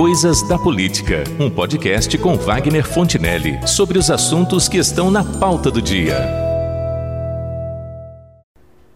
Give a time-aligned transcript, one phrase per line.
[0.00, 5.70] Coisas da Política, um podcast com Wagner Fontinelli sobre os assuntos que estão na pauta
[5.70, 6.26] do dia.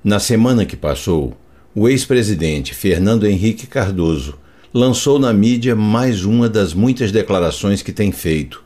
[0.03, 1.37] Na semana que passou,
[1.75, 4.39] o ex-presidente Fernando Henrique Cardoso
[4.73, 8.65] lançou na mídia mais uma das muitas declarações que tem feito,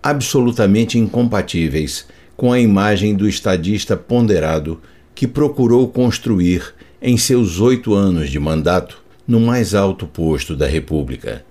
[0.00, 4.80] absolutamente incompatíveis com a imagem do estadista ponderado
[5.12, 6.72] que procurou construir
[7.02, 11.49] em seus oito anos de mandato no mais alto posto da República.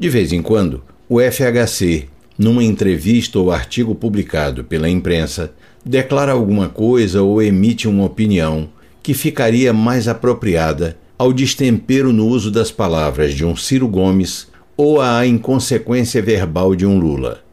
[0.00, 2.06] De vez em quando, o FHC,
[2.38, 5.52] numa entrevista ou artigo publicado pela imprensa,
[5.84, 8.70] declara alguma coisa ou emite uma opinião
[9.02, 15.02] que ficaria mais apropriada ao destempero no uso das palavras de um Ciro Gomes ou
[15.02, 17.44] à inconsequência verbal de um Lula,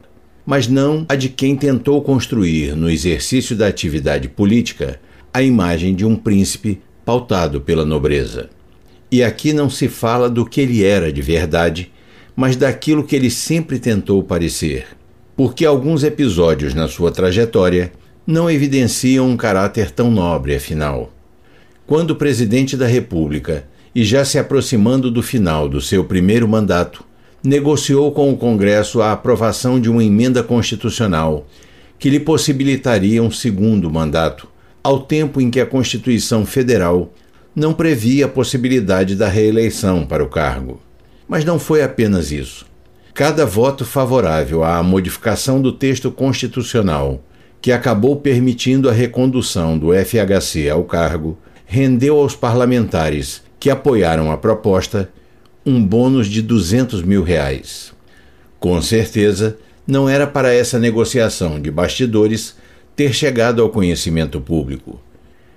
[0.46, 4.98] mas não a de quem tentou construir, no exercício da atividade política,
[5.34, 8.48] a imagem de um príncipe pautado pela nobreza.
[9.12, 11.92] E aqui não se fala do que ele era de verdade,
[12.38, 14.86] mas daquilo que ele sempre tentou parecer,
[15.36, 17.90] porque alguns episódios na sua trajetória
[18.24, 21.12] não evidenciam um caráter tão nobre, afinal.
[21.84, 27.04] Quando presidente da República, e já se aproximando do final do seu primeiro mandato,
[27.42, 31.44] negociou com o Congresso a aprovação de uma emenda constitucional
[31.98, 34.46] que lhe possibilitaria um segundo mandato,
[34.80, 37.12] ao tempo em que a Constituição Federal
[37.52, 40.80] não previa a possibilidade da reeleição para o cargo.
[41.28, 42.66] Mas não foi apenas isso.
[43.12, 47.22] Cada voto favorável à modificação do texto constitucional,
[47.60, 54.38] que acabou permitindo a recondução do FHC ao cargo, rendeu aos parlamentares que apoiaram a
[54.38, 55.10] proposta
[55.66, 57.92] um bônus de 200 mil reais.
[58.58, 62.56] Com certeza, não era para essa negociação de bastidores
[62.96, 65.00] ter chegado ao conhecimento público.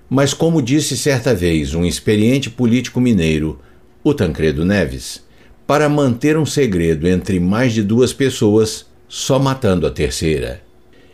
[0.10, 3.60] Mas, como disse certa vez um experiente político mineiro,
[4.04, 5.24] o Tancredo Neves,
[5.72, 10.62] para manter um segredo entre mais de duas pessoas, só matando a terceira.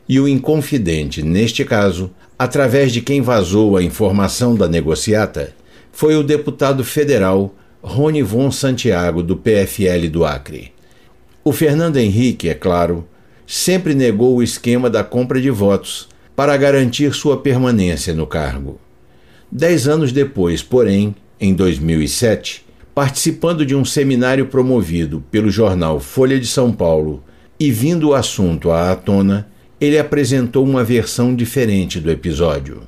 [0.10, 2.10] E o inconfidente, neste caso,
[2.40, 5.54] através de quem vazou a informação da negociata,
[5.92, 7.54] foi o deputado federal
[7.84, 10.72] Rony Von Santiago, do PFL do Acre.
[11.44, 13.08] O Fernando Henrique, é claro,
[13.46, 18.82] sempre negou o esquema da compra de votos para garantir sua permanência no cargo.
[19.52, 22.66] Dez anos depois, porém, em 2007,
[22.98, 27.24] participando de um seminário promovido pelo jornal Folha de São Paulo
[27.60, 29.48] e vindo o assunto à tona,
[29.80, 32.82] ele apresentou uma versão diferente do episódio.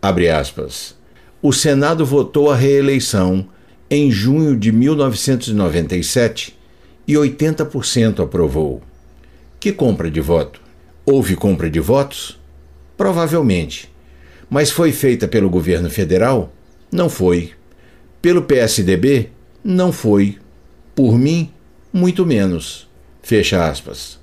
[0.00, 0.96] Aspas.
[1.42, 3.46] O Senado votou a reeleição
[3.90, 6.56] em junho de 1997
[7.06, 8.80] e 80% aprovou.
[9.60, 10.58] Que compra de voto?
[11.04, 12.40] Houve compra de votos?
[12.96, 13.92] Provavelmente.
[14.48, 16.50] Mas foi feita pelo governo federal?
[16.90, 17.50] Não foi.
[18.22, 19.28] Pelo PSDB?
[19.62, 20.38] Não foi.
[20.94, 21.50] Por mim,
[21.92, 22.88] muito menos.
[23.22, 24.18] Fecha aspas.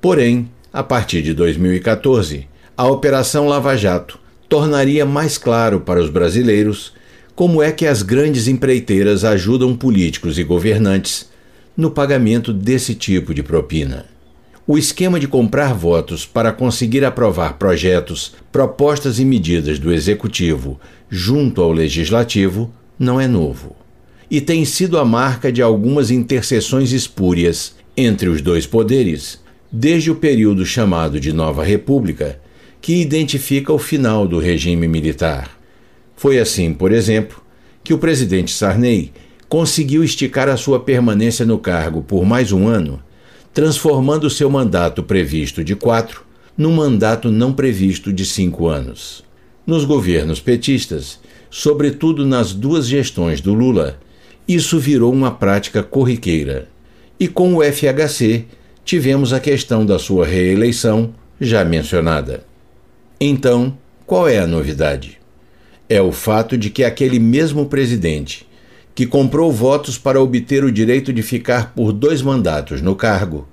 [0.00, 4.18] Porém, a partir de 2014, a Operação Lava Jato
[4.48, 6.92] tornaria mais claro para os brasileiros
[7.34, 11.28] como é que as grandes empreiteiras ajudam políticos e governantes
[11.76, 14.06] no pagamento desse tipo de propina.
[14.66, 21.62] O esquema de comprar votos para conseguir aprovar projetos, propostas e medidas do Executivo junto
[21.62, 23.76] ao Legislativo não é novo.
[24.34, 29.40] E tem sido a marca de algumas interseções espúrias entre os dois poderes,
[29.70, 32.40] desde o período chamado de Nova República,
[32.80, 35.56] que identifica o final do regime militar.
[36.16, 37.40] Foi assim, por exemplo,
[37.84, 39.12] que o presidente Sarney
[39.48, 43.00] conseguiu esticar a sua permanência no cargo por mais um ano
[43.52, 46.24] transformando seu mandato previsto de quatro
[46.58, 49.22] num mandato não previsto de cinco anos.
[49.64, 54.00] Nos governos petistas, sobretudo nas duas gestões do Lula,
[54.46, 56.68] isso virou uma prática corriqueira.
[57.18, 58.44] E com o FHC,
[58.84, 62.44] tivemos a questão da sua reeleição, já mencionada.
[63.20, 65.18] Então, qual é a novidade?
[65.88, 68.46] É o fato de que aquele mesmo presidente
[68.94, 73.48] que comprou votos para obter o direito de ficar por dois mandatos no cargo,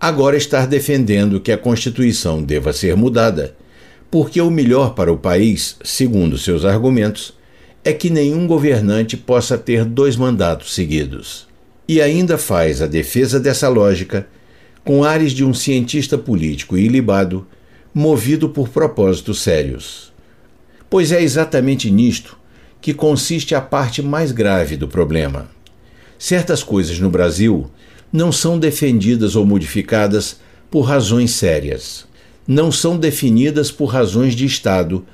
[0.00, 3.56] agora está defendendo que a Constituição deva ser mudada,
[4.10, 7.37] porque o melhor para o país, segundo seus argumentos,
[7.88, 11.48] é que nenhum governante possa ter dois mandatos seguidos.
[11.88, 14.28] E ainda faz a defesa dessa lógica
[14.84, 17.46] com ares de um cientista político ilibado,
[17.94, 20.12] movido por propósitos sérios.
[20.90, 22.36] Pois é exatamente nisto
[22.78, 25.48] que consiste a parte mais grave do problema.
[26.18, 27.70] Certas coisas no Brasil
[28.12, 32.04] não são defendidas ou modificadas por razões sérias.
[32.46, 35.06] Não são definidas por razões de Estado,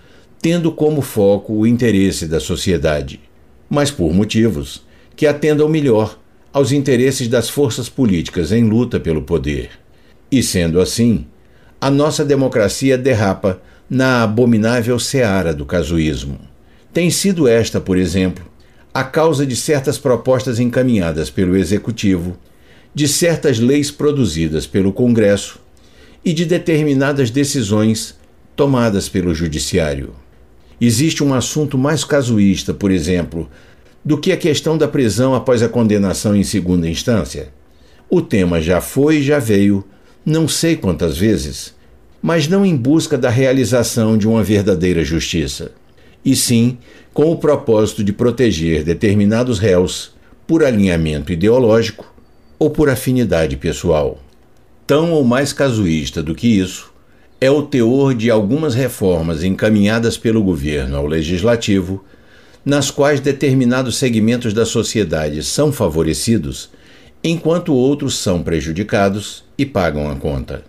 [0.44, 3.18] tendo como foco o interesse da sociedade,
[3.66, 4.84] mas por motivos
[5.16, 6.18] que atendam melhor
[6.52, 9.70] aos interesses das forças políticas em luta pelo poder.
[10.30, 11.24] E sendo assim,
[11.80, 13.58] a nossa democracia derrapa
[13.88, 16.38] na abominável seara do casuísmo.
[16.92, 18.44] Tem sido esta, por exemplo,
[18.92, 22.36] a causa de certas propostas encaminhadas pelo Executivo,
[22.94, 25.58] de certas leis produzidas pelo Congresso
[26.22, 28.14] e de determinadas decisões
[28.54, 30.22] tomadas pelo Judiciário.
[30.80, 33.48] Existe um assunto mais casuísta, por exemplo,
[34.04, 37.48] do que a questão da prisão após a condenação em segunda instância.
[38.08, 39.84] O tema já foi e já veio,
[40.24, 41.74] não sei quantas vezes,
[42.22, 45.72] mas não em busca da realização de uma verdadeira justiça,
[46.24, 46.78] e sim
[47.12, 50.14] com o propósito de proteger determinados réus
[50.46, 52.12] por alinhamento ideológico
[52.58, 54.18] ou por afinidade pessoal.
[54.86, 56.93] Tão ou mais casuísta do que isso
[57.44, 62.02] é o teor de algumas reformas encaminhadas pelo governo ao legislativo
[62.64, 66.70] nas quais determinados segmentos da sociedade são favorecidos,
[67.22, 70.64] enquanto outros são prejudicados e pagam a conta.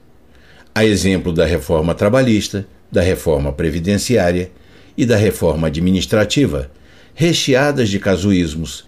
[0.75, 4.51] A exemplo da reforma trabalhista, da reforma previdenciária
[4.97, 6.69] e da reforma administrativa,
[7.13, 8.83] recheadas de casuísmos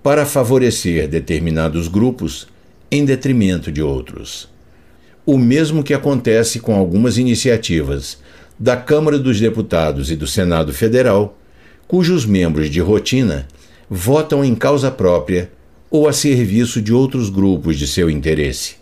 [0.00, 2.46] para favorecer determinados grupos
[2.88, 4.51] em detrimento de outros.
[5.24, 8.18] O mesmo que acontece com algumas iniciativas
[8.58, 11.38] da Câmara dos Deputados e do Senado Federal
[11.86, 13.46] cujos membros de rotina
[13.88, 15.52] votam em causa própria
[15.88, 18.76] ou a serviço de outros grupos de seu interesse.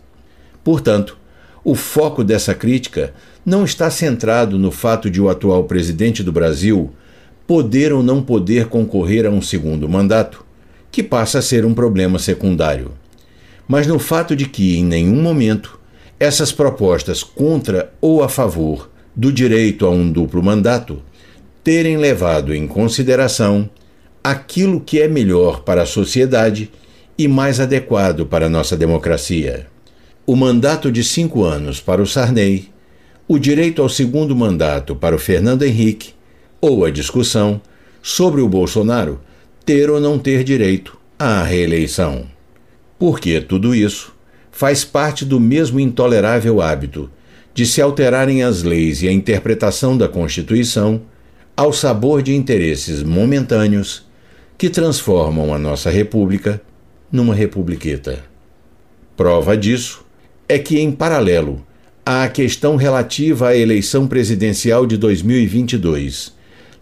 [0.62, 1.18] Portanto,
[1.64, 3.12] o foco dessa crítica
[3.44, 6.90] não está centrado no fato de o atual presidente do Brasil
[7.46, 10.44] poder ou não poder concorrer a um segundo mandato,
[10.90, 12.92] que passa a ser um problema secundário,
[13.66, 15.79] mas no fato de que, em nenhum momento,
[16.20, 21.02] essas propostas contra ou a favor do direito a um duplo mandato
[21.64, 23.68] terem levado em consideração
[24.22, 26.70] aquilo que é melhor para a sociedade
[27.16, 29.66] e mais adequado para a nossa democracia.
[30.26, 32.68] O mandato de cinco anos para o Sarney,
[33.26, 36.12] o direito ao segundo mandato para o Fernando Henrique,
[36.60, 37.62] ou a discussão
[38.02, 39.20] sobre o Bolsonaro
[39.64, 42.26] ter ou não ter direito à reeleição.
[42.98, 44.14] Porque tudo isso
[44.50, 47.10] faz parte do mesmo intolerável hábito
[47.54, 51.02] de se alterarem as leis e a interpretação da Constituição
[51.56, 54.08] ao sabor de interesses momentâneos
[54.56, 56.60] que transformam a nossa república
[57.10, 58.24] numa republiqueta.
[59.16, 60.04] Prova disso
[60.48, 61.64] é que, em paralelo
[62.04, 66.32] à questão relativa à eleição presidencial de 2022,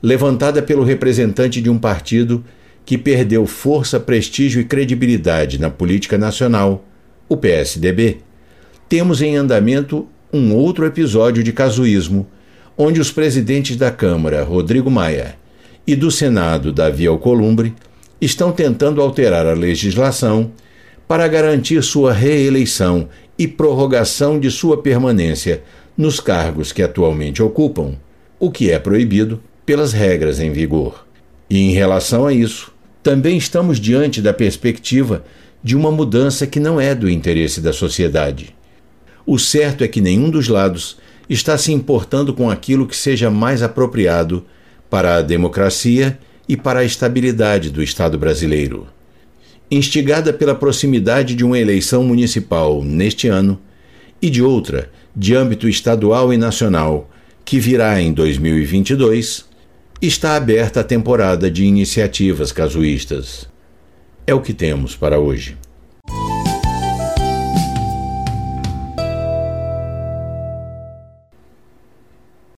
[0.03, 2.45] levantada pelo representante de um partido
[2.85, 6.85] que perdeu força, prestígio e credibilidade na política nacional,
[7.29, 8.19] o PSDB,
[8.89, 12.27] temos em andamento um outro episódio de casuísmo
[12.77, 15.35] onde os presidentes da Câmara, Rodrigo Maia,
[15.85, 17.75] e do Senado, Davi Alcolumbre,
[18.21, 20.53] estão tentando alterar a legislação
[21.09, 23.09] para garantir sua reeleição
[23.39, 25.63] e prorrogação de sua permanência
[25.97, 27.95] nos cargos que atualmente ocupam,
[28.39, 31.07] o que é proibido pelas regras em vigor.
[31.51, 32.73] E em relação a isso,
[33.03, 35.25] também estamos diante da perspectiva
[35.63, 38.55] de uma mudança que não é do interesse da sociedade.
[39.27, 40.97] O certo é que nenhum dos lados
[41.29, 44.45] está se importando com aquilo que seja mais apropriado
[44.89, 46.19] para a democracia
[46.49, 48.87] e para a estabilidade do Estado brasileiro.
[49.71, 53.61] Instigada pela proximidade de uma eleição municipal neste ano
[54.23, 57.11] e de outra de âmbito estadual e nacional,
[57.45, 59.45] que virá em 2022,
[60.01, 63.49] está aberta a temporada de iniciativas casuístas.
[64.29, 65.57] É o que temos para hoje.